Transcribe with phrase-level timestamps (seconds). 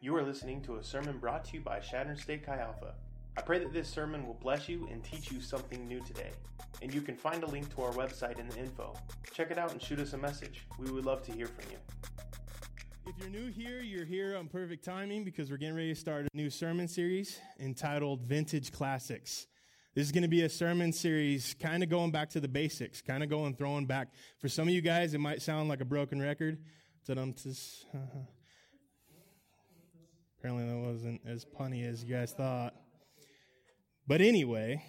[0.00, 2.94] You are listening to a sermon brought to you by Chadron State Chi Alpha.
[3.36, 6.30] I pray that this sermon will bless you and teach you something new today.
[6.80, 8.94] And you can find a link to our website in the info.
[9.34, 10.66] Check it out and shoot us a message.
[10.78, 11.78] We would love to hear from you.
[13.08, 16.26] If you're new here, you're here on perfect timing because we're getting ready to start
[16.32, 19.48] a new sermon series entitled Vintage Classics.
[19.96, 23.02] This is going to be a sermon series kind of going back to the basics,
[23.02, 24.12] kind of going throwing back.
[24.38, 26.58] For some of you guys, it might sound like a broken record.
[30.48, 32.74] Apparently, that wasn't as punny as you guys thought.
[34.06, 34.82] But anyway,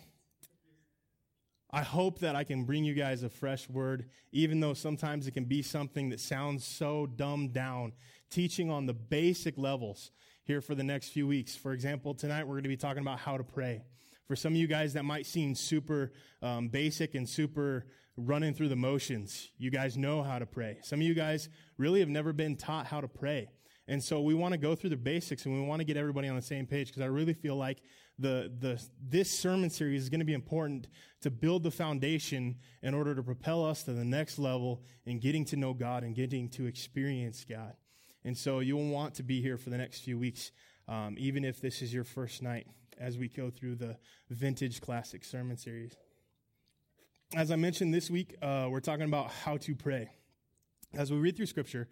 [1.70, 5.32] I hope that I can bring you guys a fresh word, even though sometimes it
[5.32, 7.91] can be something that sounds so dumbed down.
[8.30, 10.12] Teaching on the basic levels
[10.45, 11.58] here for the next few weeks.
[11.58, 13.82] For example, tonight we're going to be talking about how to pray.
[14.30, 17.85] For some of you guys, that might seem super um, basic and super
[18.16, 19.49] running through the motions.
[19.57, 20.77] You guys know how to pray.
[20.84, 23.49] Some of you guys really have never been taught how to pray.
[23.89, 26.27] And so we want to go through the basics and we want to get everybody
[26.27, 27.82] on the same page because I really feel like
[28.20, 30.87] the, the, this sermon series is going to be important
[31.21, 35.43] to build the foundation in order to propel us to the next level in getting
[35.46, 37.73] to know God and getting to experience God.
[38.23, 40.51] And so you'll want to be here for the next few weeks,
[40.87, 42.68] um, even if this is your first night
[42.99, 43.98] as we go through the
[44.29, 45.98] vintage classic sermon series.
[47.35, 50.12] As I mentioned this week, uh, we're talking about how to pray.
[50.93, 51.87] As we read through scripture,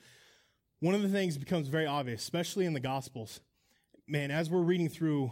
[0.80, 3.42] one of the things becomes very obvious, especially in the Gospels.
[4.08, 5.32] Man, as we're reading through,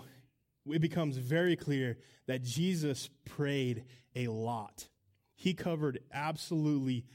[0.68, 3.86] it becomes very clear that Jesus prayed
[4.16, 4.88] a lot.
[5.36, 7.06] He covered absolutely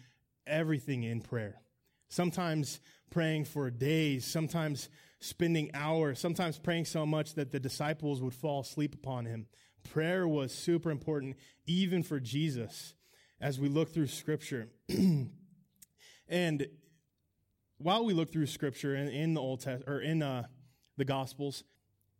[0.46, 1.60] everything in prayer.
[2.08, 4.88] Sometimes praying for days, sometimes
[5.20, 9.46] spending hours, sometimes praying so much that the disciples would fall asleep upon him.
[9.92, 11.36] Prayer was super important,
[11.66, 12.94] even for Jesus,
[13.40, 14.68] as we look through scripture.
[16.28, 16.66] and
[17.80, 20.44] while we look through scripture in, in the Old Testament, or in uh,
[20.98, 21.64] the Gospels,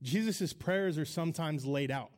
[0.03, 2.11] Jesus' prayers are sometimes laid out.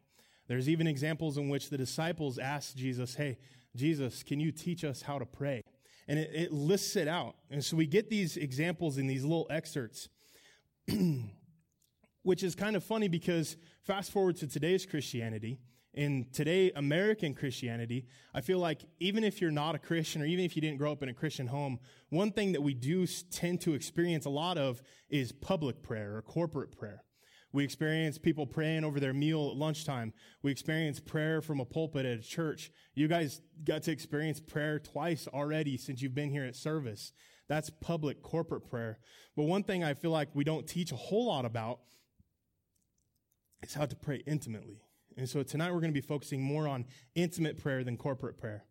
[0.46, 3.38] There's even examples in which the disciples ask Jesus, Hey,
[3.74, 5.64] Jesus, can you teach us how to pray?
[6.06, 7.34] And it, it lists it out.
[7.50, 10.08] And so we get these examples in these little excerpts,
[12.22, 15.58] which is kind of funny because fast forward to today's Christianity,
[15.94, 20.44] in today American Christianity, I feel like even if you're not a Christian or even
[20.44, 23.60] if you didn't grow up in a Christian home, one thing that we do tend
[23.62, 27.04] to experience a lot of is public prayer or corporate prayer.
[27.52, 30.14] We experience people praying over their meal at lunchtime.
[30.42, 32.72] We experience prayer from a pulpit at a church.
[32.94, 37.12] You guys got to experience prayer twice already since you've been here at service.
[37.48, 38.98] That's public corporate prayer.
[39.36, 41.80] But one thing I feel like we don't teach a whole lot about
[43.62, 44.80] is how to pray intimately.
[45.16, 48.64] And so tonight we're going to be focusing more on intimate prayer than corporate prayer.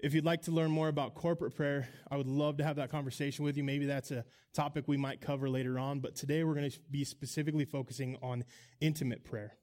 [0.00, 2.90] If you'd like to learn more about corporate prayer, I would love to have that
[2.90, 3.64] conversation with you.
[3.64, 4.24] Maybe that's a
[4.54, 8.44] topic we might cover later on, but today we're going to be specifically focusing on
[8.80, 9.56] intimate prayer.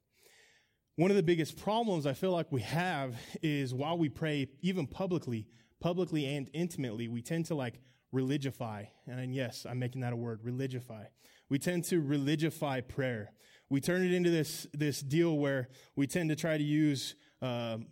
[0.98, 4.88] One of the biggest problems I feel like we have is while we pray, even
[4.88, 5.48] publicly,
[5.80, 7.80] publicly and intimately, we tend to like
[8.14, 8.88] religify.
[9.08, 11.08] And yes, I'm making that a word, religify.
[11.50, 13.32] We tend to religify prayer.
[13.70, 17.88] We turn it into this, this deal where we tend to try to use, um,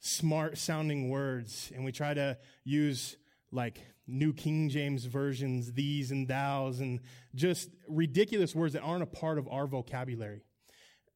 [0.00, 3.16] smart sounding words and we try to use
[3.50, 7.00] like New King James versions, these and thous, and
[7.34, 10.42] just ridiculous words that aren't a part of our vocabulary.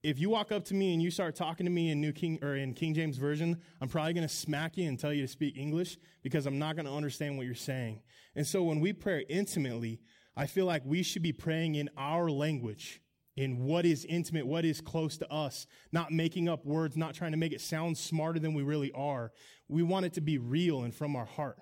[0.02, 2.38] If you walk up to me and you start talking to me in New King
[2.42, 5.28] or in King James version, I'm probably going to smack you and tell you to
[5.28, 8.00] speak English because I'm not going to understand what you're saying.
[8.34, 10.00] And so when we pray intimately,
[10.34, 13.02] I feel like we should be praying in our language
[13.40, 17.30] in what is intimate, what is close to us, not making up words, not trying
[17.30, 19.32] to make it sound smarter than we really are.
[19.66, 21.56] We want it to be real and from our heart.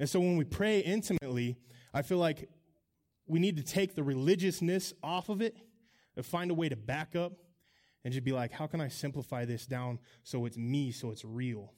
[0.00, 1.56] And so when we pray intimately,
[1.94, 2.48] I feel like
[3.28, 5.56] we need to take the religiousness off of it
[6.16, 7.34] and find a way to back up
[8.02, 11.24] and just be like, how can I simplify this down so it's me, so it's
[11.24, 11.72] real?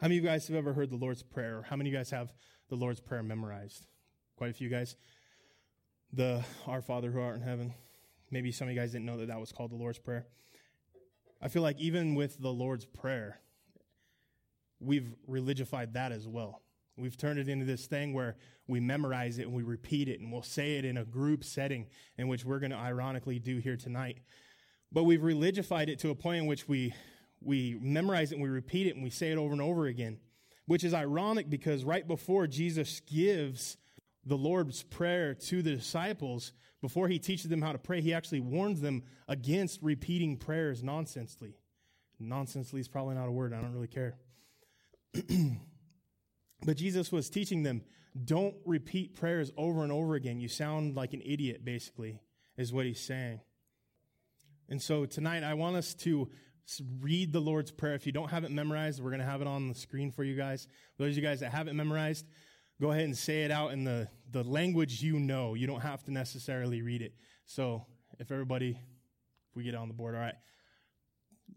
[0.00, 1.66] How many of you guys have ever heard the Lord's Prayer?
[1.68, 2.32] How many of you guys have
[2.70, 3.86] the Lord's Prayer memorized?
[4.34, 4.96] Quite a few guys
[6.12, 7.74] the Our Father who art in heaven.
[8.30, 10.26] Maybe some of you guys didn't know that that was called the Lord's Prayer.
[11.40, 13.40] I feel like even with the Lord's Prayer,
[14.80, 16.62] we've religified that as well.
[16.96, 18.36] We've turned it into this thing where
[18.66, 21.86] we memorize it and we repeat it and we'll say it in a group setting
[22.16, 24.18] in which we're going to ironically do here tonight.
[24.90, 26.94] But we've religified it to a point in which we,
[27.42, 30.18] we memorize it and we repeat it and we say it over and over again,
[30.64, 33.76] which is ironic because right before Jesus gives
[34.26, 36.52] the Lord's Prayer to the disciples,
[36.82, 41.56] before he teaches them how to pray, he actually warns them against repeating prayers nonsensely.
[42.18, 44.16] Nonsensely is probably not a word, I don't really care.
[46.64, 47.82] but Jesus was teaching them
[48.24, 50.40] don't repeat prayers over and over again.
[50.40, 52.20] You sound like an idiot, basically,
[52.56, 53.40] is what he's saying.
[54.68, 56.30] And so tonight, I want us to
[57.00, 57.94] read the Lord's Prayer.
[57.94, 60.24] If you don't have it memorized, we're going to have it on the screen for
[60.24, 60.66] you guys.
[60.98, 62.26] Those of you guys that have it memorized,
[62.80, 65.54] go ahead and say it out in the, the language you know.
[65.54, 67.14] You don't have to necessarily read it.
[67.46, 67.86] So
[68.18, 68.70] if everybody,
[69.50, 70.34] if we get on the board, all right.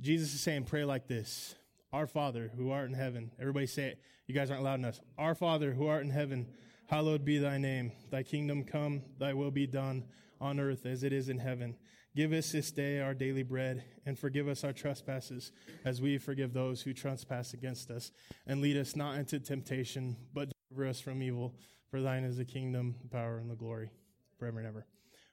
[0.02, 1.56] Jesus is saying, pray like this
[1.92, 3.32] Our Father who art in heaven.
[3.40, 4.02] Everybody say it.
[4.28, 5.00] You guys aren't loud enough.
[5.18, 6.48] Our Father who art in heaven,
[6.88, 7.92] hallowed be thy name.
[8.12, 10.06] Thy kingdom come, thy will be done
[10.40, 11.76] on earth as it is in heaven.
[12.16, 15.52] Give us this day our daily bread, and forgive us our trespasses,
[15.86, 18.12] as we forgive those who trespass against us.
[18.48, 21.54] And lead us not into temptation, but deliver us from evil.
[21.90, 23.92] For thine is the kingdom, the power, and the glory,
[24.38, 24.86] forever and ever.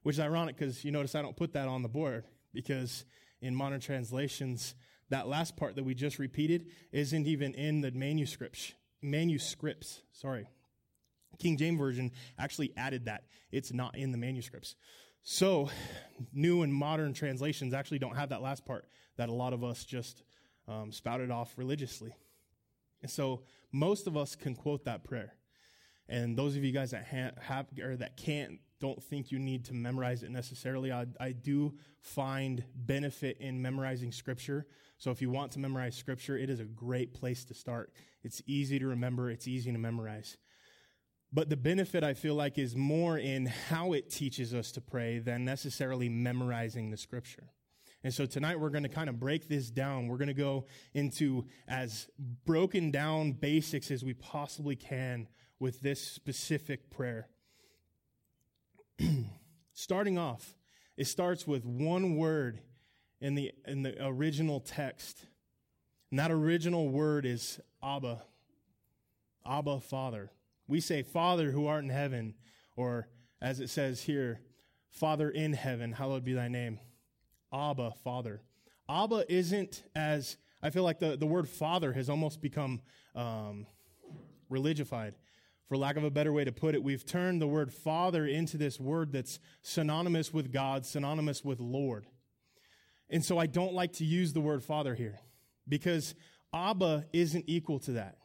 [0.02, 2.24] Which is ironic because you notice I don't put that on the board,
[2.54, 3.04] because
[3.40, 4.74] in modern translations,
[5.10, 8.72] that last part that we just repeated isn't even in the manuscripts.
[9.02, 10.48] Manuscripts, sorry.
[11.38, 13.24] King James Version actually added that.
[13.52, 14.74] It's not in the manuscripts.
[15.22, 15.70] So,
[16.32, 18.86] new and modern translations actually don't have that last part
[19.16, 20.22] that a lot of us just
[20.68, 22.14] um, spouted off religiously.
[23.02, 23.42] And so,
[23.72, 25.34] most of us can quote that prayer.
[26.08, 29.64] And those of you guys that ha- have or that can't, don't think you need
[29.66, 30.92] to memorize it necessarily.
[30.92, 34.66] I, I do find benefit in memorizing scripture.
[34.98, 37.92] So if you want to memorize scripture, it is a great place to start.
[38.22, 39.30] It's easy to remember.
[39.30, 40.36] It's easy to memorize.
[41.32, 45.18] But the benefit I feel like is more in how it teaches us to pray
[45.18, 47.50] than necessarily memorizing the scripture.
[48.04, 50.06] And so tonight we're going to kind of break this down.
[50.06, 52.08] We're going to go into as
[52.44, 55.26] broken down basics as we possibly can
[55.58, 57.28] with this specific prayer.
[59.72, 60.56] Starting off,
[60.96, 62.60] it starts with one word
[63.20, 65.26] in the, in the original text.
[66.10, 68.22] And that original word is Abba.
[69.46, 70.30] Abba, Father.
[70.68, 72.34] We say, Father who art in heaven,
[72.76, 73.08] or
[73.40, 74.40] as it says here,
[74.90, 76.78] Father in heaven, hallowed be thy name.
[77.52, 78.40] Abba, Father.
[78.88, 82.80] Abba isn't as, I feel like the, the word father has almost become
[83.14, 83.66] um,
[84.50, 85.12] religified.
[85.68, 88.56] For lack of a better way to put it, we've turned the word father into
[88.56, 92.06] this word that's synonymous with God, synonymous with Lord.
[93.10, 95.18] And so I don't like to use the word father here
[95.68, 96.14] because
[96.54, 98.18] Abba isn't equal to that.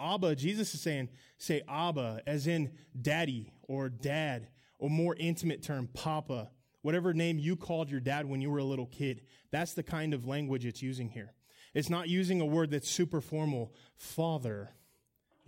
[0.00, 2.70] Abba, Jesus is saying, say Abba, as in
[3.00, 4.48] daddy or dad,
[4.78, 6.50] or more intimate term, Papa,
[6.82, 9.22] whatever name you called your dad when you were a little kid.
[9.50, 11.34] That's the kind of language it's using here.
[11.74, 14.70] It's not using a word that's super formal, father.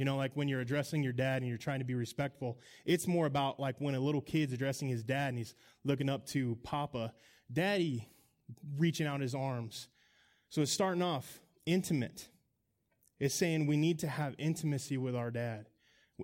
[0.00, 2.58] You know, like when you're addressing your dad and you're trying to be respectful.
[2.86, 5.54] It's more about like when a little kid's addressing his dad and he's
[5.84, 7.12] looking up to Papa,
[7.52, 8.08] Daddy,
[8.78, 9.88] reaching out his arms.
[10.48, 12.30] So it's starting off intimate.
[13.18, 15.66] It's saying we need to have intimacy with our dad,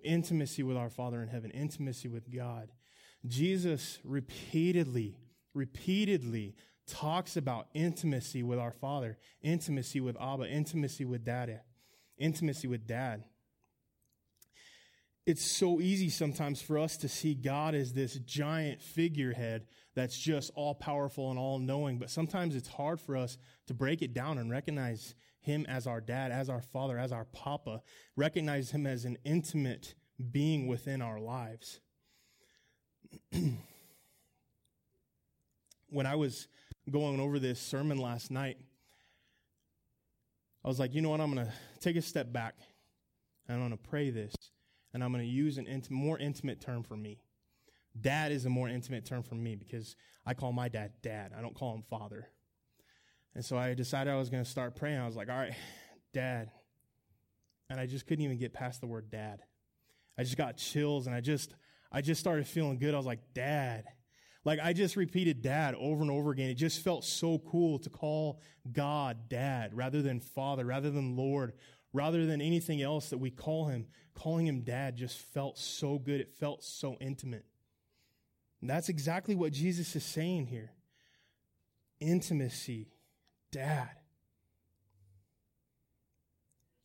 [0.02, 2.72] intimacy with our Father in heaven, intimacy with God.
[3.26, 5.18] Jesus repeatedly,
[5.52, 6.54] repeatedly
[6.86, 11.60] talks about intimacy with our Father, intimacy with Abba, intimacy with Dad,
[12.16, 13.24] intimacy with Dad.
[15.26, 20.52] It's so easy sometimes for us to see God as this giant figurehead that's just
[20.54, 23.36] all powerful and all knowing, but sometimes it's hard for us
[23.66, 27.24] to break it down and recognize him as our dad, as our father, as our
[27.24, 27.82] papa,
[28.14, 29.96] recognize him as an intimate
[30.30, 31.80] being within our lives.
[35.88, 36.46] when I was
[36.88, 38.58] going over this sermon last night,
[40.64, 41.20] I was like, you know what?
[41.20, 42.54] I'm going to take a step back
[43.48, 44.34] and I'm going to pray this
[44.96, 47.18] and I'm going to use an int- more intimate term for me.
[48.00, 51.32] Dad is a more intimate term for me because I call my dad dad.
[51.36, 52.30] I don't call him father.
[53.34, 54.98] And so I decided I was going to start praying.
[54.98, 55.52] I was like, all right,
[56.14, 56.50] dad.
[57.68, 59.40] And I just couldn't even get past the word dad.
[60.18, 61.54] I just got chills and I just,
[61.92, 62.94] I just started feeling good.
[62.94, 63.84] I was like, dad.
[64.46, 66.48] Like I just repeated dad over and over again.
[66.48, 68.40] It just felt so cool to call
[68.72, 71.52] God dad rather than father, rather than Lord,
[71.92, 73.86] rather than anything else that we call him.
[74.14, 76.20] Calling him dad just felt so good.
[76.20, 77.44] It felt so intimate.
[78.60, 80.72] And that's exactly what Jesus is saying here.
[82.00, 82.88] Intimacy
[83.50, 83.90] dad.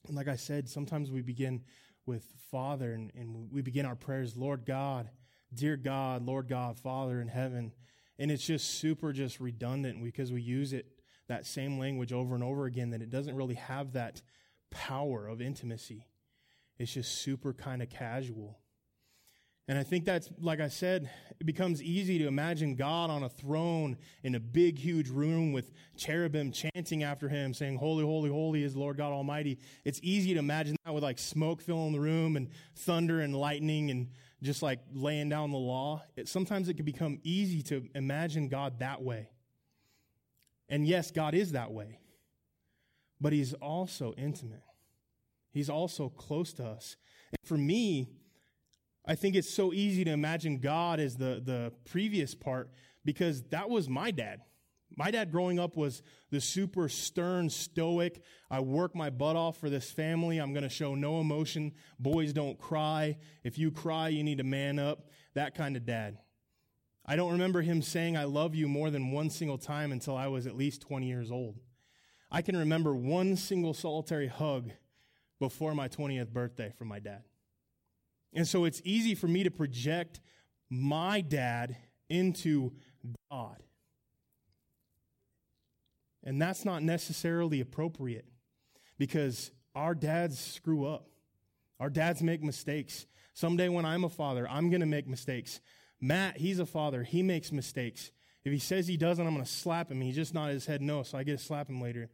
[0.08, 1.62] And like I said, sometimes we begin
[2.06, 5.10] with Father and, and we begin our prayers, Lord God,
[5.54, 7.72] dear God, Lord God, Father in heaven.
[8.18, 10.86] And it's just super just redundant because we use it,
[11.28, 14.22] that same language over and over again, that it doesn't really have that
[14.72, 16.08] power of intimacy.
[16.78, 18.58] It's just super kind of casual.
[19.68, 21.10] And I think that's, like I said,
[21.40, 25.72] it becomes easy to imagine God on a throne in a big, huge room with
[25.96, 29.60] cherubim chanting after him, saying, Holy, holy, holy is Lord God Almighty.
[29.86, 33.92] It's easy to imagine that with like smoke filling the room and thunder and lightning
[33.92, 34.10] and
[34.44, 36.04] just like laying down the law.
[36.18, 39.30] It, sometimes it can become easy to imagine God that way.
[40.68, 42.00] And yes, God is that way,
[43.22, 44.64] but He's also intimate.
[45.54, 46.98] He's also close to us.
[47.32, 48.10] And for me,
[49.06, 52.70] I think it's so easy to imagine God as the, the previous part
[53.04, 54.42] because that was my dad.
[54.98, 58.22] My dad growing up was the super stern, stoic.
[58.50, 60.38] I work my butt off for this family.
[60.38, 61.72] I'm going to show no emotion.
[61.98, 63.18] Boys don't cry.
[63.44, 65.10] If you cry, you need to man up.
[65.34, 66.18] That kind of dad.
[67.06, 70.28] I don't remember him saying, I love you more than one single time until I
[70.28, 71.60] was at least 20 years old.
[72.32, 74.72] I can remember one single solitary hug
[75.40, 77.24] before my 20th birthday from my dad.
[78.34, 80.22] And so it's easy for me to project
[80.70, 81.76] my dad
[82.10, 82.72] into
[83.30, 83.58] God.
[86.24, 88.26] And that's not necessarily appropriate
[88.98, 91.08] because our dads screw up.
[91.80, 93.08] Our dads make mistakes.
[93.34, 95.60] Someday when I'm a father, I'm going to make mistakes.
[96.00, 97.04] Matt, he's a father.
[97.04, 98.12] He makes mistakes.
[98.44, 100.02] If he says he doesn't, I'm going to slap him.
[100.02, 102.10] He just nodded his head no, so I get to slap him later.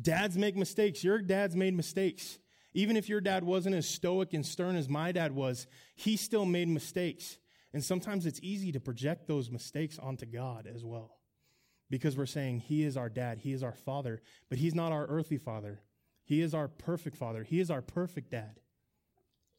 [0.00, 1.02] Dads make mistakes.
[1.02, 2.38] Your dad's made mistakes.
[2.74, 6.44] Even if your dad wasn't as stoic and stern as my dad was, he still
[6.44, 7.38] made mistakes.
[7.72, 11.18] And sometimes it's easy to project those mistakes onto God as well.
[11.90, 15.06] Because we're saying He is our dad, He is our father, but He's not our
[15.06, 15.80] earthly father.
[16.24, 18.60] He is our perfect father, He is our perfect dad.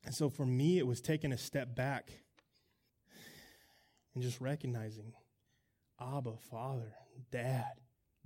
[0.05, 2.11] And so for me, it was taking a step back
[4.13, 5.13] and just recognizing
[5.99, 6.93] Abba, Father,
[7.31, 7.73] Dad,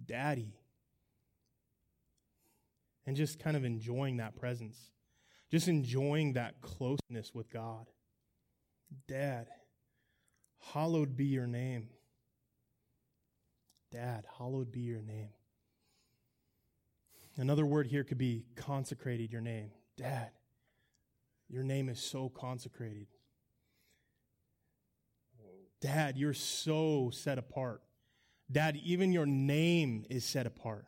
[0.03, 0.59] Daddy
[3.09, 4.91] and just kind of enjoying that presence,
[5.49, 7.87] just enjoying that closeness with God.
[9.07, 9.47] Dad,
[10.73, 11.89] hallowed be your name.
[13.91, 15.29] Dad, hallowed be your name.
[17.35, 19.71] Another word here could be consecrated your name.
[19.97, 20.29] Dad,
[21.47, 23.07] your name is so consecrated.
[25.81, 27.81] Dad, you're so set apart.
[28.51, 30.85] Dad, even your name is set apart.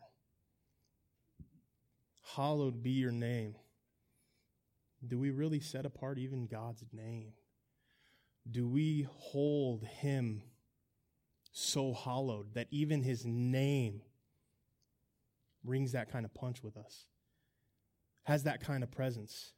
[2.36, 3.56] Hallowed be your name.
[5.06, 7.32] Do we really set apart even God's name?
[8.50, 10.42] Do we hold him
[11.52, 14.02] so hallowed that even his name
[15.64, 17.06] rings that kind of punch with us?
[18.24, 19.52] Has that kind of presence?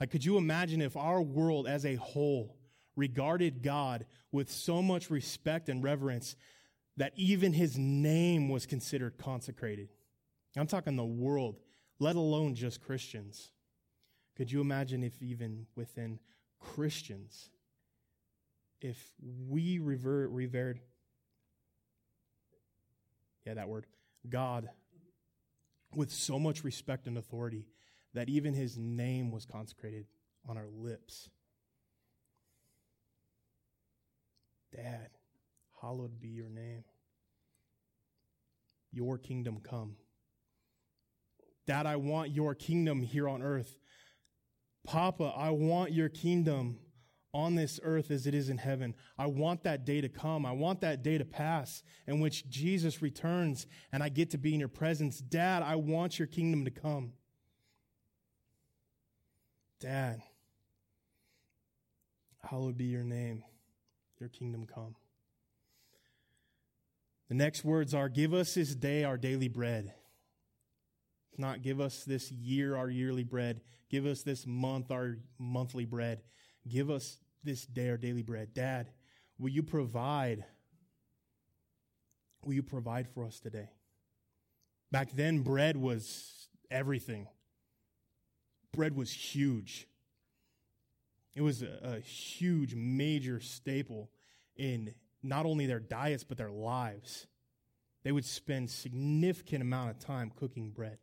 [0.00, 2.56] Like, could you imagine if our world as a whole
[2.96, 6.36] regarded God with so much respect and reverence
[6.96, 9.88] that even his name was considered consecrated?
[10.56, 11.60] I'm talking the world,
[11.98, 13.50] let alone just Christians.
[14.36, 16.18] Could you imagine if even within
[16.58, 17.50] Christians,
[18.80, 19.12] if
[19.48, 20.80] we revere, revered,
[23.46, 23.86] yeah, that word,
[24.28, 24.68] God
[25.94, 27.66] with so much respect and authority
[28.14, 30.06] that even his name was consecrated
[30.48, 31.28] on our lips.
[34.74, 35.10] Dad,
[35.80, 36.84] hallowed be your name.
[38.92, 39.96] Your kingdom come.
[41.66, 43.78] Dad, I want your kingdom here on earth.
[44.84, 46.78] Papa, I want your kingdom
[47.34, 48.94] on this earth as it is in heaven.
[49.16, 50.44] I want that day to come.
[50.44, 54.52] I want that day to pass in which Jesus returns and I get to be
[54.52, 55.18] in your presence.
[55.18, 57.12] Dad, I want your kingdom to come.
[59.80, 60.22] Dad,
[62.48, 63.42] hallowed be your name,
[64.22, 64.94] your kingdom come.
[67.28, 69.92] The next words are Give us this day our daily bread.
[71.36, 73.62] Not give us this year our yearly bread.
[73.90, 76.22] Give us this month our monthly bread.
[76.68, 78.54] Give us this day our daily bread.
[78.54, 78.92] Dad,
[79.38, 80.44] will you provide?
[82.44, 83.70] Will you provide for us today?
[84.92, 87.26] Back then, bread was everything.
[88.72, 89.88] Bread was huge.
[91.34, 94.10] It was a, a huge, major staple
[94.56, 97.26] in not only their diets, but their lives.
[98.04, 100.98] They would spend significant amount of time cooking bread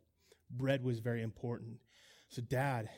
[0.50, 1.78] bread was very important.
[2.28, 2.88] So, Dad,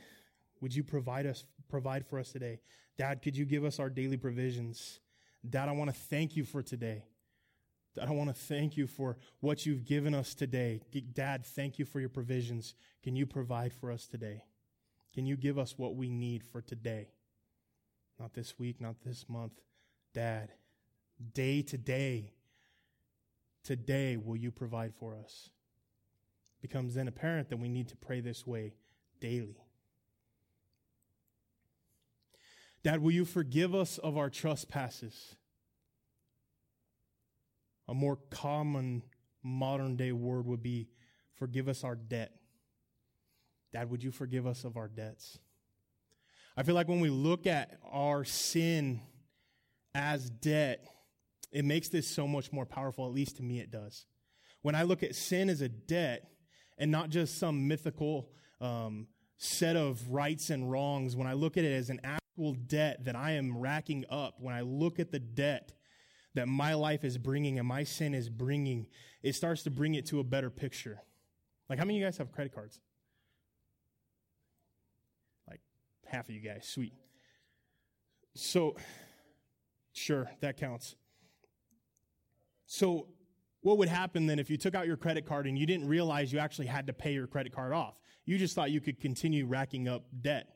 [0.60, 2.60] would you provide us provide for us today?
[2.98, 5.00] Dad, could you give us our daily provisions?
[5.48, 7.04] Dad, I want to thank you for today.
[7.94, 10.80] Dad, I want to thank you for what you've given us today.
[11.14, 12.74] Dad, thank you for your provisions.
[13.02, 14.44] Can you provide for us today?
[15.14, 17.08] Can you give us what we need for today?
[18.18, 19.52] Not this week, not this month.
[20.14, 20.50] Dad,
[21.34, 22.32] day to day,
[23.64, 25.50] today will you provide for us?
[26.58, 28.74] It becomes then apparent that we need to pray this way
[29.20, 29.56] daily.
[32.82, 35.36] Dad, will you forgive us of our trespasses?
[37.88, 39.02] A more common
[39.42, 40.88] modern day word would be
[41.34, 42.32] forgive us our debt.
[43.72, 45.38] Dad, would you forgive us of our debts?
[46.56, 49.00] I feel like when we look at our sin
[49.94, 50.84] as debt,
[51.50, 54.06] it makes this so much more powerful, at least to me it does.
[54.62, 56.30] When I look at sin as a debt
[56.78, 58.30] and not just some mythical
[58.60, 63.04] um, set of rights and wrongs, when I look at it as an actual debt
[63.04, 65.72] that I am racking up, when I look at the debt
[66.34, 68.86] that my life is bringing and my sin is bringing,
[69.22, 71.02] it starts to bring it to a better picture.
[71.68, 72.80] Like, how many of you guys have credit cards?
[75.48, 75.60] Like,
[76.06, 76.66] half of you guys.
[76.66, 76.94] Sweet.
[78.34, 78.76] So,
[79.92, 80.96] sure, that counts.
[82.66, 83.08] So,
[83.60, 86.32] what would happen then if you took out your credit card and you didn't realize
[86.32, 87.94] you actually had to pay your credit card off?
[88.24, 90.48] You just thought you could continue racking up debt.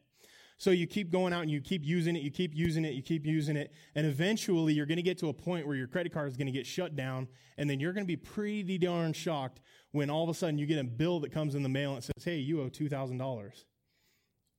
[0.59, 3.03] So you keep going out and you keep using it, you keep using it, you
[3.03, 6.13] keep using it, and eventually you're going to get to a point where your credit
[6.13, 7.29] card is going to get shut down,
[7.59, 9.61] and then you're going to be pretty darn shocked
[9.93, 12.03] when all of a sudden you get a bill that comes in the mail and
[12.03, 13.65] says, hey, you owe $2,000.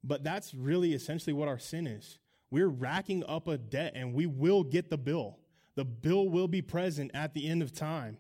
[0.04, 2.20] But that's really essentially what our sin is.
[2.50, 5.40] We're racking up a debt and we will get the bill.
[5.76, 8.18] The bill will be present at the end of time.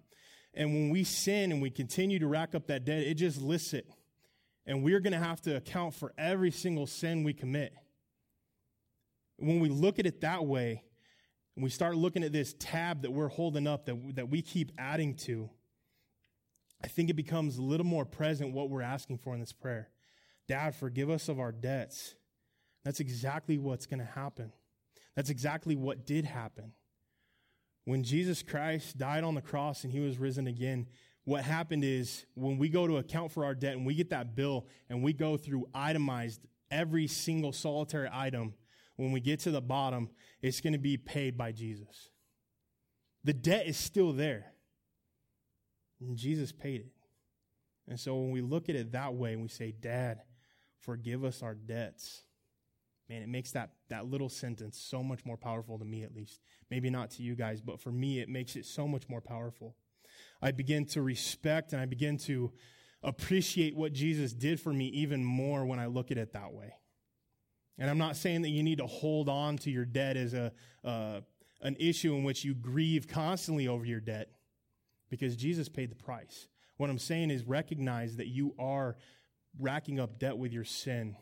[0.53, 3.73] And when we sin and we continue to rack up that debt, it just lists
[3.73, 3.87] it.
[4.65, 7.73] And we're going to have to account for every single sin we commit.
[9.37, 10.83] When we look at it that way,
[11.55, 14.71] and we start looking at this tab that we're holding up that, that we keep
[14.77, 15.49] adding to,
[16.83, 19.89] I think it becomes a little more present what we're asking for in this prayer.
[20.47, 22.13] Dad, forgive us of our debts.
[22.87, 24.53] That's exactly what's going to happen.
[25.13, 26.71] That's exactly what did happen.
[27.83, 30.87] When Jesus Christ died on the cross and he was risen again,
[31.25, 34.37] what happened is when we go to account for our debt and we get that
[34.37, 36.39] bill and we go through itemized
[36.71, 38.53] every single solitary item,
[38.95, 40.09] when we get to the bottom,
[40.41, 42.09] it's going to be paid by Jesus.
[43.25, 44.53] The debt is still there.
[45.99, 46.93] And Jesus paid it.
[47.89, 50.21] And so when we look at it that way and we say, Dad,
[50.79, 52.23] forgive us our debts,
[53.09, 56.41] man, it makes that, that little sentence so much more powerful to me, at least.
[56.69, 59.75] Maybe not to you guys, but for me, it makes it so much more powerful.
[60.41, 62.51] I begin to respect and I begin to
[63.03, 66.73] appreciate what Jesus did for me even more when I look at it that way.
[67.77, 70.51] And I'm not saying that you need to hold on to your debt as a,
[70.83, 71.21] uh,
[71.61, 74.29] an issue in which you grieve constantly over your debt
[75.09, 76.47] because Jesus paid the price.
[76.77, 78.97] What I'm saying is recognize that you are
[79.59, 81.15] racking up debt with your sin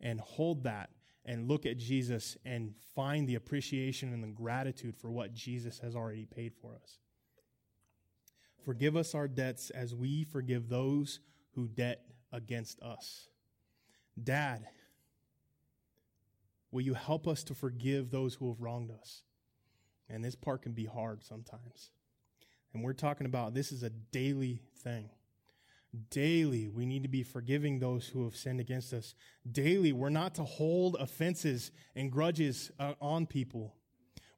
[0.00, 0.90] and hold that
[1.24, 5.94] and look at Jesus and find the appreciation and the gratitude for what Jesus has
[5.94, 6.98] already paid for us.
[8.64, 11.20] Forgive us our debts as we forgive those
[11.54, 13.28] who debt against us.
[14.22, 14.66] Dad,
[16.70, 19.22] will you help us to forgive those who have wronged us?
[20.08, 21.90] And this part can be hard sometimes.
[22.72, 25.10] And we're talking about this is a daily thing.
[26.10, 29.14] Daily, we need to be forgiving those who have sinned against us.
[29.50, 33.74] Daily, we're not to hold offenses and grudges uh, on people.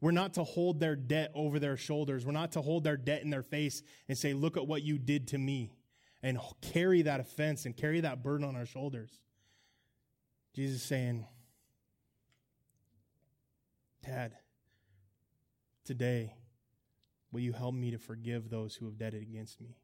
[0.00, 2.24] We're not to hold their debt over their shoulders.
[2.24, 4.96] We're not to hold their debt in their face and say, Look at what you
[4.96, 5.74] did to me,
[6.22, 9.10] and carry that offense and carry that burden on our shoulders.
[10.54, 11.26] Jesus saying,
[14.06, 14.32] Dad,
[15.84, 16.34] today,
[17.32, 19.76] will you help me to forgive those who have debted against me?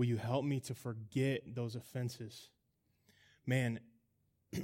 [0.00, 2.48] Will you help me to forget those offenses?
[3.44, 3.80] Man,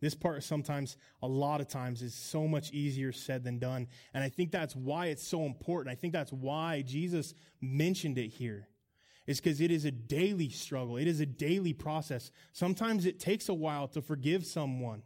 [0.00, 3.88] This part sometimes, a lot of times, is so much easier said than done.
[4.14, 5.92] And I think that's why it's so important.
[5.92, 8.68] I think that's why Jesus mentioned it here.
[9.26, 10.98] Is because it is a daily struggle.
[10.98, 12.30] It is a daily process.
[12.52, 15.02] Sometimes it takes a while to forgive someone.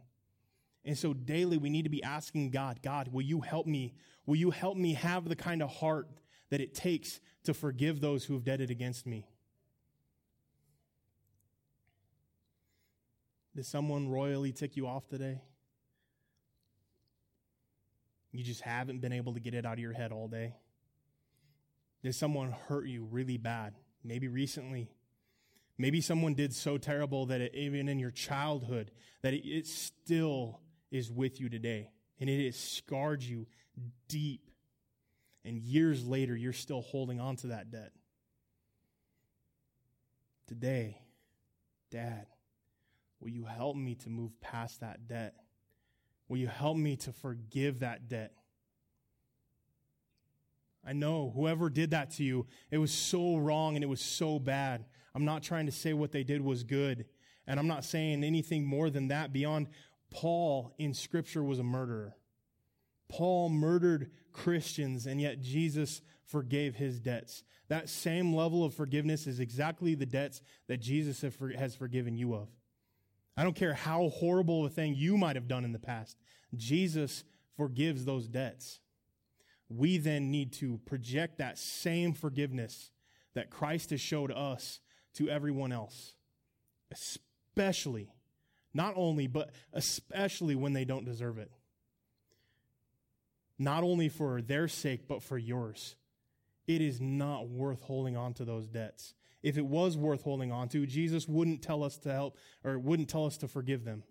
[0.85, 3.95] And so daily we need to be asking God, God, will you help me?
[4.27, 6.07] Will you help me have the kind of heart
[6.53, 9.25] that it takes to forgive those who have debted against me?
[13.55, 15.41] Did someone royally tick you off today?
[18.31, 20.53] You just haven't been able to get it out of your head all day.
[22.03, 23.73] Did someone hurt you really bad?
[24.03, 24.91] Maybe recently.
[25.79, 28.91] Maybe someone did so terrible that it, even in your childhood,
[29.23, 30.59] that it, it still
[30.91, 31.89] is with you today.
[32.19, 33.47] And it has scarred you
[34.07, 34.51] deep.
[35.45, 37.91] And years later, you're still holding on to that debt.
[40.47, 40.99] Today,
[41.89, 42.27] Dad,
[43.23, 45.33] Will you help me to move past that debt?
[46.27, 48.33] Will you help me to forgive that debt?
[50.85, 54.39] I know whoever did that to you, it was so wrong and it was so
[54.39, 54.83] bad.
[55.15, 57.05] I'm not trying to say what they did was good.
[57.47, 59.67] And I'm not saying anything more than that beyond
[60.11, 62.17] Paul in Scripture was a murderer.
[63.09, 67.43] Paul murdered Christians, and yet Jesus forgave his debts.
[67.69, 72.49] That same level of forgiveness is exactly the debts that Jesus has forgiven you of.
[73.37, 76.17] I don't care how horrible a thing you might have done in the past,
[76.55, 77.23] Jesus
[77.55, 78.79] forgives those debts.
[79.69, 82.91] We then need to project that same forgiveness
[83.33, 84.79] that Christ has showed us
[85.15, 86.15] to everyone else,
[86.91, 88.13] especially,
[88.73, 91.51] not only, but especially when they don't deserve it.
[93.59, 95.95] Not only for their sake, but for yours.
[96.67, 99.13] It is not worth holding on to those debts.
[99.41, 103.09] If it was worth holding on to, Jesus wouldn't tell us to help or wouldn't
[103.09, 104.03] tell us to forgive them.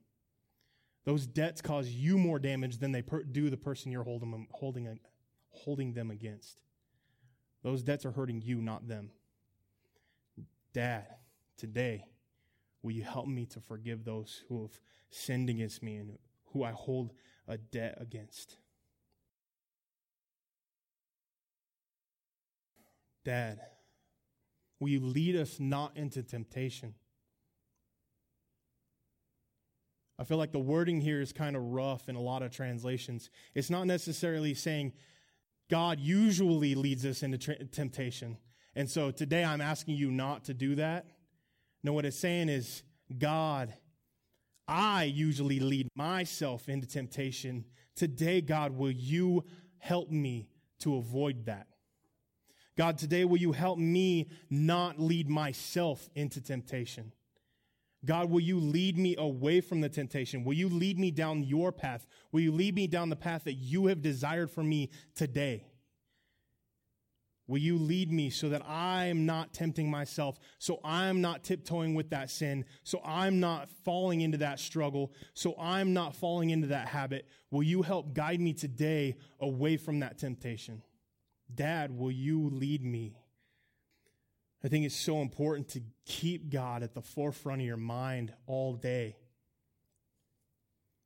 [1.04, 5.00] Those debts cause you more damage than they per- do the person you're holding, holding,
[5.50, 6.60] holding them against.
[7.62, 9.10] Those debts are hurting you, not them.
[10.72, 11.06] Dad,
[11.56, 12.04] today,
[12.82, 16.18] will you help me to forgive those who have sinned against me and
[16.52, 17.12] who I hold
[17.48, 18.58] a debt against?
[23.24, 23.60] Dad,
[24.80, 26.94] will you lead us not into temptation?
[30.18, 33.30] I feel like the wording here is kind of rough in a lot of translations.
[33.54, 34.92] It's not necessarily saying
[35.68, 38.38] God usually leads us into tra- temptation.
[38.74, 41.06] And so today I'm asking you not to do that.
[41.82, 42.82] No, what it's saying is,
[43.18, 43.74] God,
[44.68, 47.64] I usually lead myself into temptation.
[47.96, 49.44] Today, God, will you
[49.78, 50.48] help me
[50.80, 51.66] to avoid that?
[52.76, 57.12] God, today, will you help me not lead myself into temptation?
[58.04, 60.42] God, will you lead me away from the temptation?
[60.42, 62.06] Will you lead me down your path?
[62.32, 65.66] Will you lead me down the path that you have desired for me today?
[67.46, 72.10] Will you lead me so that I'm not tempting myself, so I'm not tiptoeing with
[72.10, 76.88] that sin, so I'm not falling into that struggle, so I'm not falling into that
[76.88, 77.28] habit?
[77.50, 80.82] Will you help guide me today away from that temptation?
[81.54, 83.16] Dad, will you lead me?
[84.64, 88.74] I think it's so important to keep God at the forefront of your mind all
[88.74, 89.16] day,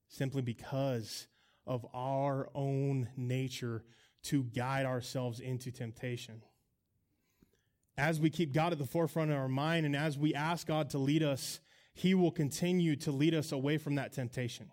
[0.09, 1.27] simply because
[1.67, 3.83] of our own nature
[4.25, 6.43] to guide ourselves into temptation.
[7.97, 10.91] As we keep God at the forefront of our mind and as we ask God
[10.91, 11.61] to lead us,
[11.95, 14.71] He will continue to lead us away from that temptation.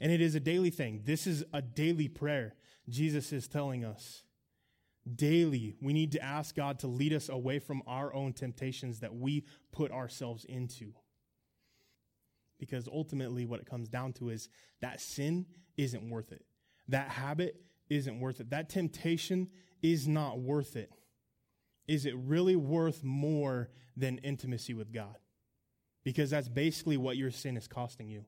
[0.00, 1.00] And it is a daily thing.
[1.04, 2.54] This is a daily prayer,
[2.88, 4.22] Jesus is telling us.
[5.16, 9.14] Daily, we need to ask God to lead us away from our own temptations that
[9.14, 10.92] we put ourselves into.
[12.58, 14.48] Because ultimately, what it comes down to is
[14.80, 16.44] that sin isn't worth it.
[16.88, 18.50] That habit isn't worth it.
[18.50, 19.48] That temptation
[19.82, 20.90] is not worth it.
[21.86, 25.16] Is it really worth more than intimacy with God?
[26.04, 28.24] Because that's basically what your sin is costing you.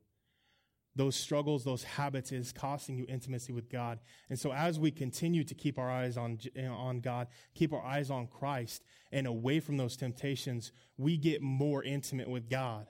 [0.97, 4.01] Those struggles, those habits is costing you intimacy with God.
[4.29, 8.11] And so as we continue to keep our eyes on, on God, keep our eyes
[8.11, 12.87] on Christ and away from those temptations, we get more intimate with God.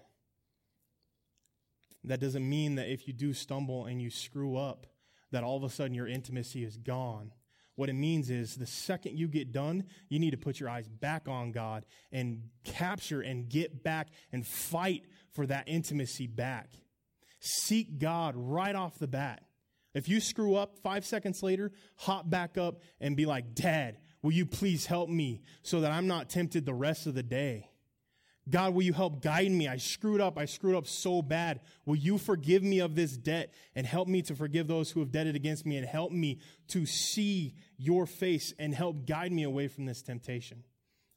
[2.04, 4.86] That doesn't mean that if you do stumble and you screw up,
[5.30, 7.32] that all of a sudden your intimacy is gone.
[7.76, 10.88] What it means is the second you get done, you need to put your eyes
[10.88, 16.70] back on God and capture and get back and fight for that intimacy back.
[17.40, 19.42] Seek God right off the bat.
[19.94, 24.33] If you screw up five seconds later, hop back up and be like, Dad, will
[24.33, 27.70] you please help me so that I'm not tempted the rest of the day?
[28.48, 29.68] God, will you help guide me?
[29.68, 30.38] I screwed up.
[30.38, 31.61] I screwed up so bad.
[31.87, 35.12] Will you forgive me of this debt and help me to forgive those who have
[35.12, 39.68] debted against me and help me to see your face and help guide me away
[39.68, 40.64] from this temptation?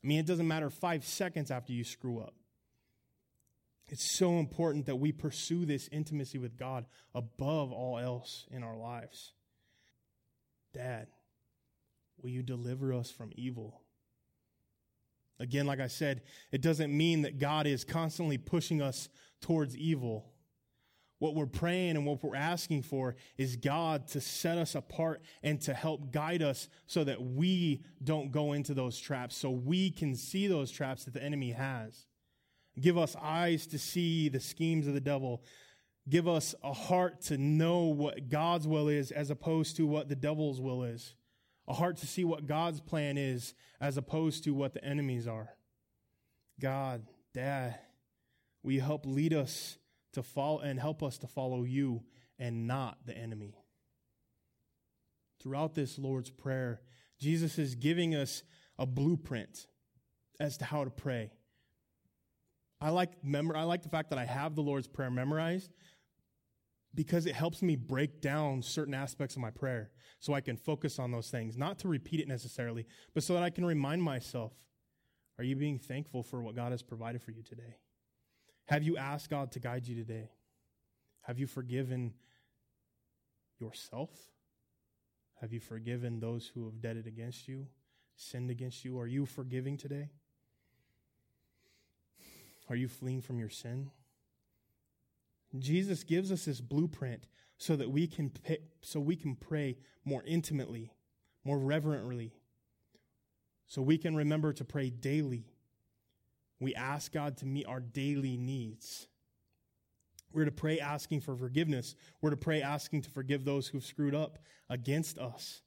[0.04, 2.36] I mean, it doesn't matter five seconds after you screw up.
[3.90, 8.78] It's so important that we pursue this intimacy with God above all else in our
[8.78, 9.34] lives.
[10.74, 11.08] Dad,
[12.22, 13.82] will you deliver us from evil?
[15.40, 19.10] Again, like I said, it doesn't mean that God is constantly pushing us
[19.42, 20.32] towards evil.
[21.20, 25.60] What we're praying and what we're asking for is God to set us apart and
[25.62, 30.16] to help guide us so that we don't go into those traps, so we can
[30.16, 32.08] see those traps that the enemy has.
[32.80, 35.44] Give us eyes to see the schemes of the devil.
[36.10, 40.16] Give us a heart to know what God's will is as opposed to what the
[40.16, 41.14] devil's will is
[41.68, 45.50] a heart to see what God's plan is as opposed to what the enemies are.
[46.60, 47.80] God, Dad,
[48.62, 49.78] will you help lead us
[50.14, 52.04] to follow and help us to follow you
[52.38, 53.56] and not the enemy?
[55.42, 56.82] Throughout this Lord's Prayer,
[57.20, 58.44] Jesus is giving us
[58.78, 59.68] a blueprint
[60.40, 61.32] as to how to pray.
[62.84, 65.72] I like, I like the fact that I have the Lord's Prayer memorized
[66.94, 71.00] because it helps me break down certain aspects of my prayer so I can focus
[71.00, 74.52] on those things, not to repeat it necessarily, but so that I can remind myself
[75.40, 77.78] are you being thankful for what God has provided for you today?
[78.66, 80.30] Have you asked God to guide you today?
[81.22, 82.14] Have you forgiven
[83.60, 84.12] yourself?
[85.42, 87.66] Have you forgiven those who have debted against you,
[88.16, 89.00] sinned against you?
[89.00, 90.10] Are you forgiving today?
[92.70, 93.92] Are you fleeing from your sin?
[95.58, 98.32] Jesus gives us this blueprint so that we can
[98.82, 100.92] so we can pray more intimately,
[101.44, 102.34] more reverently.
[103.68, 105.46] So we can remember to pray daily.
[106.60, 109.08] We ask God to meet our daily needs.
[110.32, 111.96] We're to pray asking for forgiveness.
[112.22, 115.62] We're to pray asking to forgive those who've screwed up against us.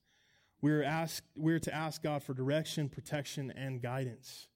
[0.61, 4.49] We're, ask, we're to ask God for direction, protection, and guidance.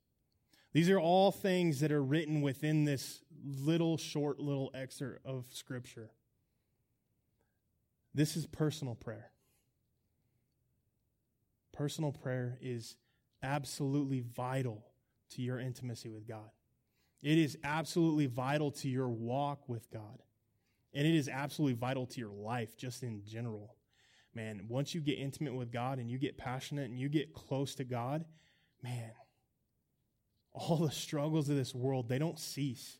[0.72, 6.11] These are all things that are written within this little, short, little excerpt of Scripture.
[8.14, 9.30] This is personal prayer.
[11.72, 12.96] Personal prayer is
[13.42, 14.85] absolutely vital
[15.30, 16.50] to your intimacy with God.
[17.22, 20.22] It is absolutely vital to your walk with God.
[20.92, 23.76] And it is absolutely vital to your life, just in general.
[24.35, 27.74] Man, once you get intimate with God and you get passionate and you get close
[27.76, 28.24] to God,
[28.83, 29.12] man,
[30.52, 32.98] all the struggles of this world, they don't cease.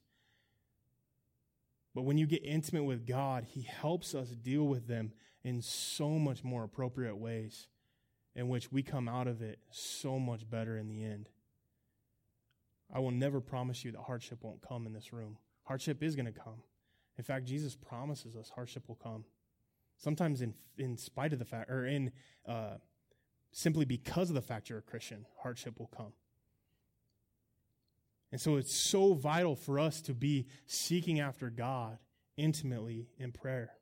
[1.95, 6.11] But when you get intimate with God, He helps us deal with them in so
[6.11, 7.67] much more appropriate ways,
[8.35, 11.29] in which we come out of it so much better in the end.
[12.93, 15.39] I will never promise you that hardship won't come in this room.
[15.65, 16.63] Hardship is going to come.
[17.19, 19.25] In fact, Jesus promises us hardship will come.
[19.97, 22.13] Sometimes, in, in spite of the fact, or in
[22.47, 22.77] uh,
[23.53, 26.13] simply because of the fact you're a Christian, hardship will come.
[28.33, 31.99] And so it's so vital for us to be seeking after God
[32.37, 33.73] intimately in prayer.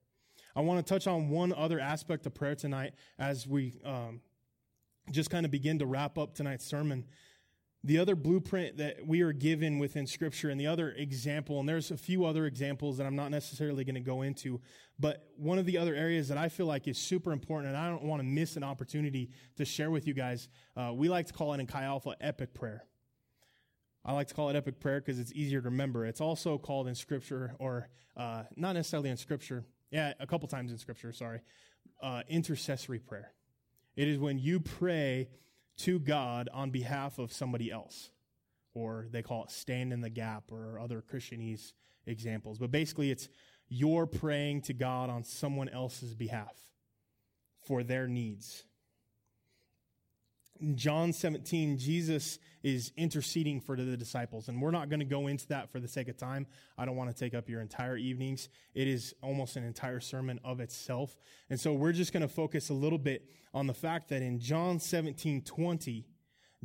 [0.57, 4.21] I want to touch on one other aspect of prayer tonight as we um,
[5.13, 7.05] just kind of begin to wrap up tonight's sermon.
[7.85, 11.93] The other blueprint that we are given within Scripture, and the other example, and there's
[11.93, 14.61] a few other examples that I'm not necessarily going to go into,
[14.99, 17.89] but one of the other areas that I feel like is super important, and I
[17.89, 21.33] don't want to miss an opportunity to share with you guys, uh, we like to
[21.33, 22.88] call it in Chi Alpha epic prayer.
[24.05, 26.07] I like to call it epic prayer because it's easier to remember.
[26.07, 30.73] It's also called in Scripture, or uh, not necessarily in Scripture, yeah, a couple times
[30.73, 31.41] in Scripture, sorry,
[32.03, 33.33] uh, intercessory prayer.
[33.97, 35.29] It is when you pray
[35.79, 38.11] to God on behalf of somebody else,
[38.75, 41.73] or they call it stand in the gap, or other Christianese
[42.07, 42.59] examples.
[42.59, 43.29] But basically, it's
[43.69, 46.57] you're praying to God on someone else's behalf
[47.67, 48.65] for their needs.
[50.61, 54.49] In John 17, Jesus is interceding for the disciples.
[54.49, 56.47] And we're not going to go into that for the sake of time.
[56.77, 58.49] I don't want to take up your entire evenings.
[58.75, 61.17] It is almost an entire sermon of itself.
[61.51, 64.41] And so we're just going to focus a little bit on the fact that in
[64.41, 66.07] John 17, 20,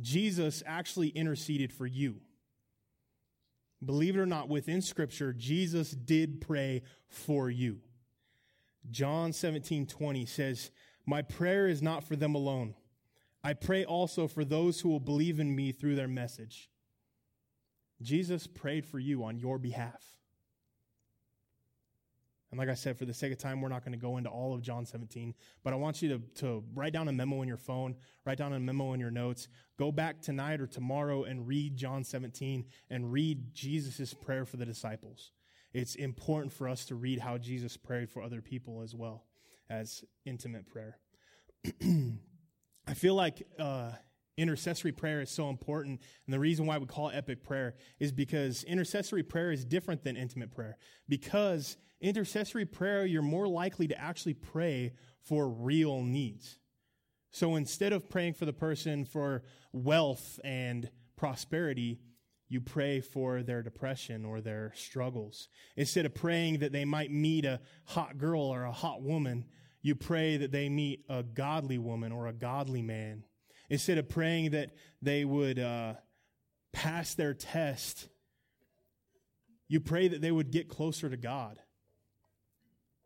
[0.00, 2.16] Jesus actually interceded for you.
[3.84, 7.78] Believe it or not, within Scripture, Jesus did pray for you.
[8.90, 10.70] John 17, 20 says,
[11.06, 12.74] My prayer is not for them alone
[13.44, 16.70] I pray also for those who will believe in me through their message.
[18.00, 20.02] Jesus prayed for you on your behalf.
[22.50, 24.30] And like I said, for the sake of time, we're not going to go into
[24.30, 27.48] all of John 17, but I want you to, to write down a memo in
[27.48, 31.46] your phone, write down a memo in your notes, go back tonight or tomorrow and
[31.46, 35.32] read John 17 and read Jesus' prayer for the disciples.
[35.72, 39.24] It's important for us to read how Jesus prayed for other people as well
[39.68, 40.98] as intimate prayer.
[42.86, 43.92] I feel like uh,
[44.36, 46.00] intercessory prayer is so important.
[46.26, 50.04] And the reason why we call it epic prayer is because intercessory prayer is different
[50.04, 50.76] than intimate prayer.
[51.08, 54.92] Because intercessory prayer, you're more likely to actually pray
[55.22, 56.58] for real needs.
[57.30, 59.42] So instead of praying for the person for
[59.72, 62.00] wealth and prosperity,
[62.48, 65.48] you pray for their depression or their struggles.
[65.76, 69.46] Instead of praying that they might meet a hot girl or a hot woman,
[69.84, 73.22] you pray that they meet a godly woman or a godly man.
[73.68, 74.70] Instead of praying that
[75.02, 75.92] they would uh,
[76.72, 78.08] pass their test,
[79.68, 81.58] you pray that they would get closer to God.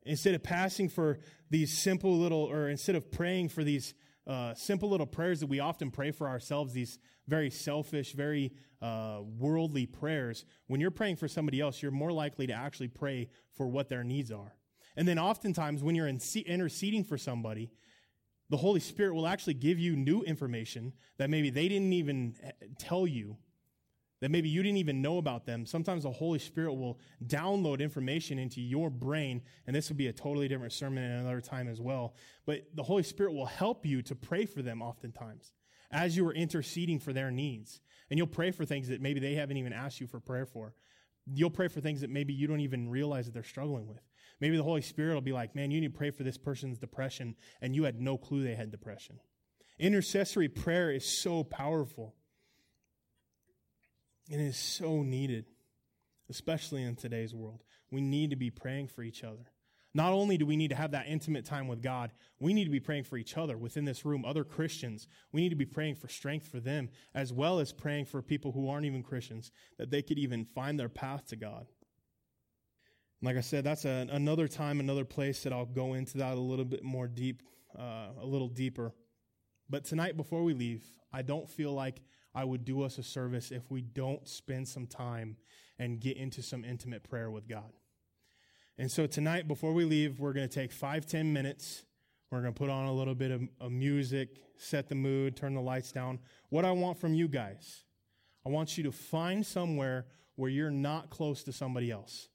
[0.05, 1.19] Instead of passing for
[1.51, 3.93] these simple little, or instead of praying for these
[4.29, 9.19] uh, simple little prayers that we often pray for ourselves, these very selfish, very uh,
[9.37, 13.67] worldly prayers, when you're praying for somebody else, you're more likely to actually pray for
[13.67, 14.55] what their needs are.
[14.99, 17.71] And then oftentimes, when you're interceding for somebody,
[18.51, 22.51] the Holy Spirit will actually give you new information that maybe they didn't even eh,
[22.81, 23.37] tell you
[24.21, 25.65] that maybe you didn't even know about them.
[25.65, 30.13] Sometimes the Holy Spirit will download information into your brain, and this would be a
[30.13, 32.17] totally different sermon at another time as well.
[32.45, 35.53] But the Holy Spirit will help you to pray for them oftentimes
[35.93, 37.81] as you are interceding for their needs.
[38.11, 40.75] And you'll pray for things that maybe they haven't even asked you for prayer for.
[41.33, 44.01] You'll pray for things that maybe you don't even realize that they're struggling with.
[44.41, 46.79] Maybe the Holy Spirit will be like, man, you need to pray for this person's
[46.79, 49.19] depression, and you had no clue they had depression.
[49.79, 52.15] Intercessory prayer is so powerful.
[54.31, 55.47] and It is so needed,
[56.29, 57.63] especially in today's world.
[57.91, 59.53] We need to be praying for each other.
[59.95, 62.71] Not only do we need to have that intimate time with God, we need to
[62.71, 65.09] be praying for each other within this room, other Christians.
[65.33, 68.53] We need to be praying for strength for them, as well as praying for people
[68.53, 71.67] who aren't even Christians, that they could even find their path to God.
[73.21, 76.41] Like I said, that's a, another time, another place that I'll go into that a
[76.41, 77.43] little bit more deep,
[77.77, 78.93] uh, a little deeper.
[79.69, 82.01] But tonight, before we leave, I don't feel like
[82.35, 85.37] I would do us a service if we don't spend some time
[85.79, 87.73] and get into some intimate prayer with God.
[88.79, 91.83] And so tonight, before we leave, we're going to take five, ten minutes.
[92.31, 95.55] We're going to put on a little bit of, of music, set the mood, turn
[95.55, 96.21] the lights down.
[96.51, 97.83] What I want from you guys,
[98.47, 102.29] I want you to find somewhere where you're not close to somebody else.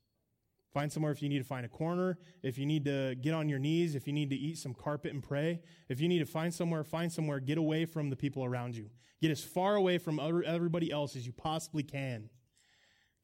[0.73, 3.47] Find somewhere if you need to find a corner, if you need to get on
[3.47, 6.25] your knees, if you need to eat some carpet and pray, if you need to
[6.25, 8.89] find somewhere, find somewhere, get away from the people around you.
[9.21, 12.29] Get as far away from everybody else as you possibly can.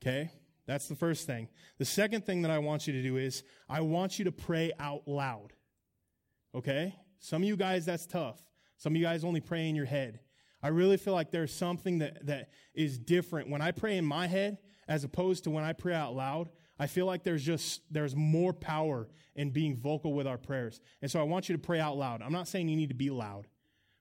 [0.02, 0.32] Okay?
[0.68, 1.50] That's the first thing.
[1.80, 4.72] The second thing that I want you to do is I want you to pray
[4.80, 5.54] out loud.
[6.54, 6.96] Okay?
[7.18, 8.40] Some of you guys, that's tough.
[8.78, 10.20] Some of you guys only pray in your head.
[10.62, 13.50] I really feel like there's something that, that is different.
[13.50, 16.50] When I pray in my head, as opposed to when I pray out loud,
[16.80, 20.80] I feel like there's just, there's more power in being vocal with our prayers.
[21.02, 22.22] And so I want you to pray out loud.
[22.22, 23.48] I'm not saying you need to be loud,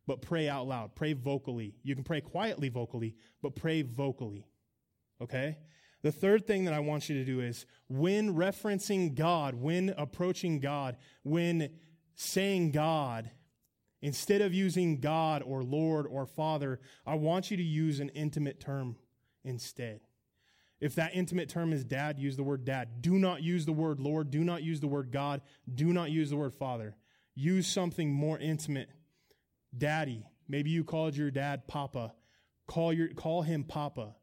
[0.06, 0.94] but pray out loud.
[0.94, 1.74] Pray vocally.
[1.82, 4.46] You can pray quietly vocally, but pray vocally.
[5.20, 5.58] Okay?
[6.02, 10.60] The third thing that I want you to do is when referencing God, when approaching
[10.60, 11.70] God, when
[12.14, 13.30] saying God,
[14.00, 18.60] instead of using God or Lord or Father, I want you to use an intimate
[18.60, 18.96] term
[19.44, 20.00] instead.
[20.80, 23.02] If that intimate term is dad, use the word dad.
[23.02, 24.30] Do not use the word Lord.
[24.30, 25.42] Do not use the word God.
[25.72, 26.96] Do not use the word Father.
[27.34, 28.90] Use something more intimate.
[29.76, 30.26] Daddy.
[30.48, 32.14] Maybe you called your dad Papa.
[32.66, 34.14] Call, your, call him Papa.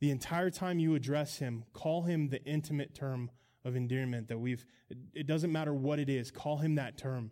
[0.00, 3.30] The entire time you address him, call him the intimate term
[3.64, 4.66] of endearment that we've,
[5.14, 7.30] it doesn't matter what it is, call him that term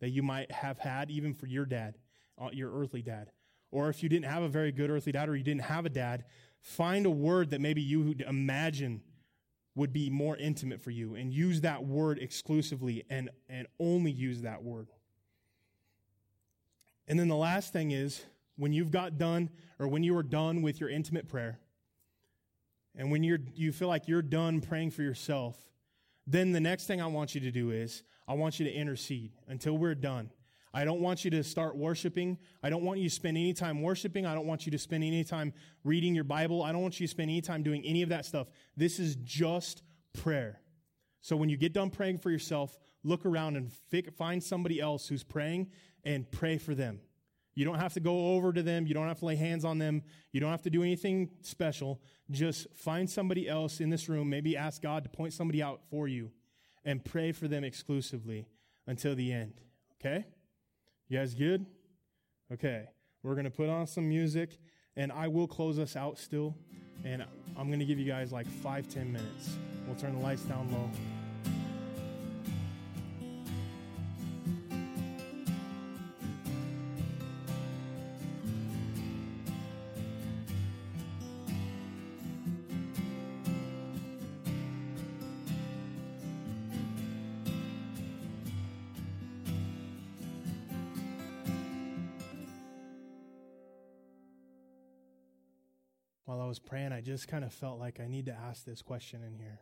[0.00, 1.98] that you might have had even for your dad,
[2.38, 3.30] uh, your earthly dad.
[3.70, 5.90] Or if you didn't have a very good earthly dad or you didn't have a
[5.90, 6.24] dad,
[6.66, 9.00] Find a word that maybe you would imagine
[9.76, 14.42] would be more intimate for you and use that word exclusively and, and only use
[14.42, 14.88] that word.
[17.06, 18.20] And then the last thing is
[18.56, 19.48] when you've got done
[19.78, 21.60] or when you are done with your intimate prayer
[22.96, 25.56] and when you're, you feel like you're done praying for yourself,
[26.26, 29.30] then the next thing I want you to do is I want you to intercede
[29.46, 30.30] until we're done.
[30.74, 32.38] I don't want you to start worshiping.
[32.62, 34.26] I don't want you to spend any time worshiping.
[34.26, 36.62] I don't want you to spend any time reading your Bible.
[36.62, 38.48] I don't want you to spend any time doing any of that stuff.
[38.76, 40.60] This is just prayer.
[41.20, 43.72] So when you get done praying for yourself, look around and
[44.16, 45.70] find somebody else who's praying
[46.04, 47.00] and pray for them.
[47.54, 48.86] You don't have to go over to them.
[48.86, 50.02] You don't have to lay hands on them.
[50.30, 52.02] You don't have to do anything special.
[52.30, 54.28] Just find somebody else in this room.
[54.28, 56.30] Maybe ask God to point somebody out for you
[56.84, 58.46] and pray for them exclusively
[58.86, 59.54] until the end.
[59.98, 60.26] Okay?
[61.08, 61.64] You guys good?
[62.52, 62.88] Okay.
[63.22, 64.58] We're going to put on some music,
[64.96, 66.54] and I will close us out still.
[67.04, 67.24] And
[67.56, 69.56] I'm going to give you guys like five, ten minutes.
[69.86, 70.90] We'll turn the lights down low.
[97.16, 99.60] Just kind of felt like I need to ask this question in here.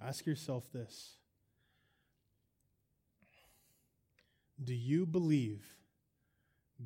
[0.00, 1.16] Ask yourself this
[4.62, 5.64] Do you believe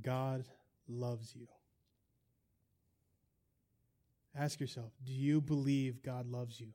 [0.01, 0.47] God
[0.89, 1.47] loves you?
[4.35, 6.73] Ask yourself, do you believe God loves you?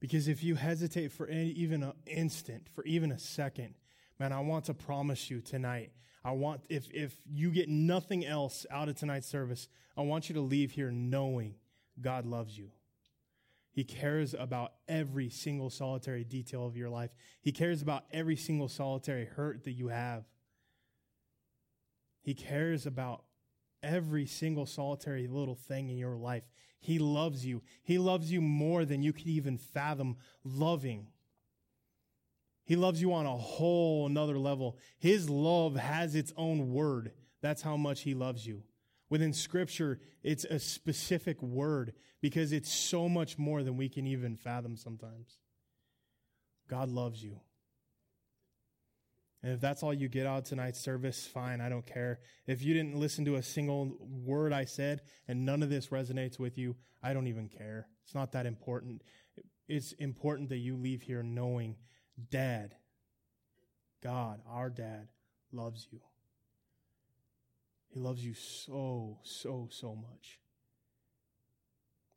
[0.00, 3.74] Because if you hesitate for any, even an instant, for even a second,
[4.18, 5.92] man, I want to promise you tonight
[6.24, 10.34] I want, if, if you get nothing else out of tonight's service, I want you
[10.36, 11.54] to leave here knowing
[12.00, 12.70] God loves you.
[13.72, 17.10] He cares about every single solitary detail of your life.
[17.40, 20.24] He cares about every single solitary hurt that you have.
[22.22, 23.24] He cares about
[23.82, 26.44] every single solitary little thing in your life.
[26.80, 27.62] He loves you.
[27.82, 31.08] He loves you more than you could even fathom loving.
[32.64, 34.78] He loves you on a whole another level.
[34.98, 37.12] His love has its own word.
[37.42, 38.62] That's how much he loves you.
[39.10, 41.92] Within scripture, it's a specific word
[42.22, 45.38] because it's so much more than we can even fathom sometimes.
[46.68, 47.40] God loves you.
[49.42, 52.20] And if that's all you get out of tonight's service, fine, I don't care.
[52.46, 56.38] If you didn't listen to a single word I said and none of this resonates
[56.38, 57.86] with you, I don't even care.
[58.04, 59.02] It's not that important.
[59.68, 61.76] It's important that you leave here knowing
[62.30, 62.74] Dad,
[64.02, 65.08] God, our dad,
[65.52, 66.00] loves you.
[67.88, 70.40] He loves you so, so, so much.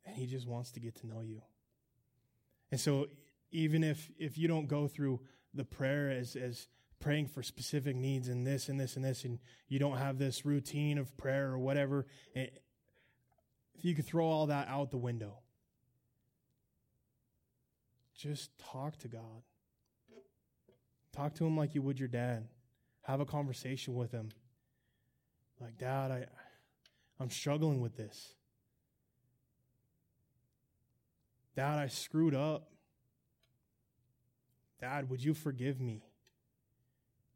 [0.04, 1.42] And he just wants to get to know you.
[2.70, 3.06] And so
[3.50, 5.20] even if if you don't go through
[5.54, 6.68] the prayer as as
[7.00, 9.38] praying for specific needs and this and this and this and
[9.68, 12.46] you don't have this routine of prayer or whatever eh,
[13.74, 15.38] if you could throw all that out the window
[18.16, 19.42] just talk to God
[21.12, 22.46] talk to him like you would your dad
[23.02, 24.28] have a conversation with him
[25.60, 26.26] like dad I
[27.20, 28.34] I'm struggling with this
[31.56, 32.68] dad I screwed up
[34.80, 36.02] Dad, would you forgive me?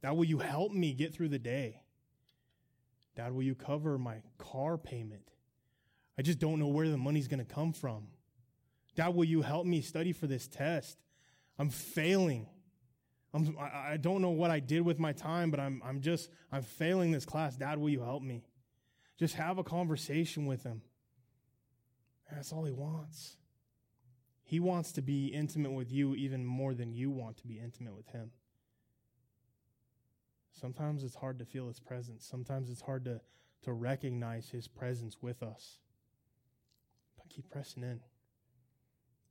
[0.00, 1.80] Dad, will you help me get through the day?
[3.16, 5.28] Dad, will you cover my car payment?
[6.18, 8.08] I just don't know where the money's going to come from.
[8.94, 10.98] Dad, will you help me study for this test?
[11.58, 12.46] I'm failing.
[13.34, 16.62] I'm, I, don't know what I did with my time, but I'm, I'm just, I'm
[16.62, 17.56] failing this class.
[17.56, 18.44] Dad, will you help me?
[19.18, 20.82] Just have a conversation with him.
[22.30, 23.36] That's all he wants.
[24.52, 27.96] He wants to be intimate with you even more than you want to be intimate
[27.96, 28.32] with Him.
[30.52, 32.26] Sometimes it's hard to feel His presence.
[32.30, 33.22] Sometimes it's hard to,
[33.62, 35.78] to recognize His presence with us.
[37.16, 38.00] But keep pressing in.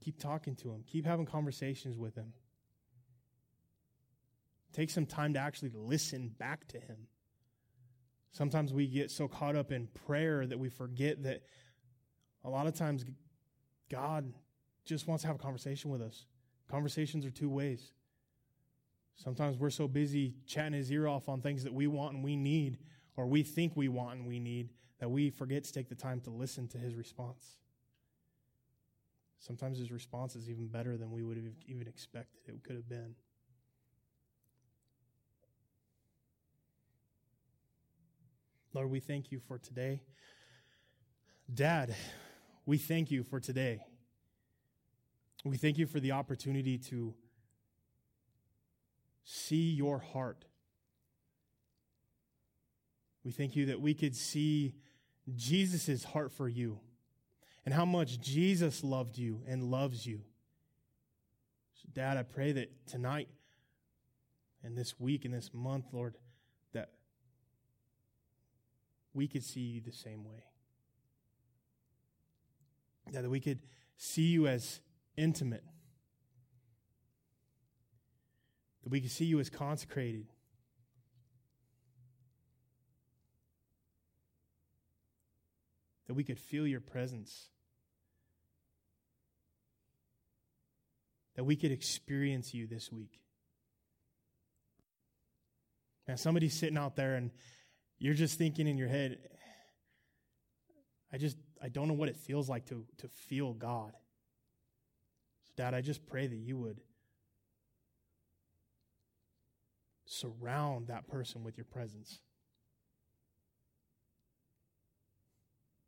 [0.03, 0.83] Keep talking to Him.
[0.87, 2.33] Keep having conversations with Him.
[4.73, 7.07] Take some time to actually listen back to Him.
[8.31, 11.41] Sometimes we get so caught up in prayer that we forget that
[12.43, 13.03] a lot of times
[13.89, 14.33] God
[14.85, 16.25] just wants to have a conversation with us.
[16.69, 17.91] Conversations are two ways.
[19.15, 22.35] Sometimes we're so busy chatting his ear off on things that we want and we
[22.35, 22.77] need,
[23.17, 24.69] or we think we want and we need,
[24.99, 27.57] that we forget to take the time to listen to his response.
[29.39, 32.87] Sometimes his response is even better than we would have even expected it could have
[32.87, 33.15] been.
[38.73, 40.01] Lord, we thank you for today.
[41.53, 41.93] Dad,
[42.65, 43.83] we thank you for today.
[45.43, 47.13] We thank you for the opportunity to
[49.23, 50.45] see your heart.
[53.25, 54.73] We thank you that we could see
[55.35, 56.79] Jesus' heart for you
[57.65, 60.21] and how much Jesus loved you and loves you.
[61.75, 63.27] So, Dad, I pray that tonight
[64.63, 66.15] and this week and this month, Lord,
[69.13, 70.43] we could see you the same way.
[73.11, 73.59] That we could
[73.97, 74.79] see you as
[75.17, 75.63] intimate.
[78.83, 80.27] That we could see you as consecrated.
[86.07, 87.49] That we could feel your presence.
[91.35, 93.19] That we could experience you this week.
[96.07, 97.31] Now, somebody's sitting out there and
[98.01, 99.19] you're just thinking in your head,
[101.13, 103.91] I just, I don't know what it feels like to, to feel God.
[105.45, 106.81] So, Dad, I just pray that you would
[110.05, 112.21] surround that person with your presence.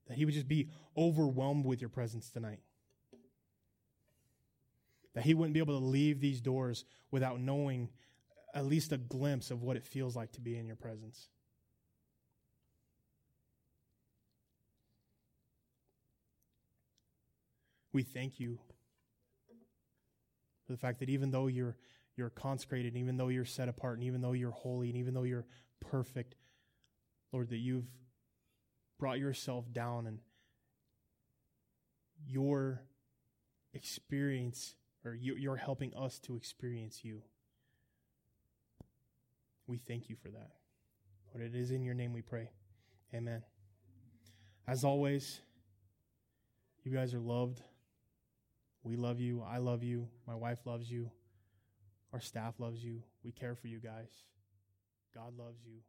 [0.07, 2.59] That he would just be overwhelmed with your presence tonight.
[5.15, 7.89] That he wouldn't be able to leave these doors without knowing
[8.53, 11.29] at least a glimpse of what it feels like to be in your presence.
[17.93, 18.59] We thank you
[20.65, 21.77] for the fact that even though you're
[22.15, 25.23] you're consecrated, even though you're set apart, and even though you're holy, and even though
[25.23, 25.45] you're
[25.79, 26.35] perfect,
[27.31, 27.87] Lord, that you've
[28.99, 30.19] brought yourself down and
[32.27, 32.83] your
[33.73, 37.23] experience, or you're helping us to experience you.
[39.65, 40.51] We thank you for that.
[41.33, 42.51] Lord, it is in your name we pray.
[43.13, 43.41] Amen.
[44.67, 45.41] As always,
[46.83, 47.61] you guys are loved.
[48.83, 49.43] We love you.
[49.47, 50.07] I love you.
[50.27, 51.09] My wife loves you.
[52.11, 53.01] Our staff loves you.
[53.23, 54.11] We care for you guys.
[55.15, 55.79] God loves you.